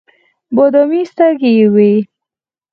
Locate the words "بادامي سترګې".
0.55-1.51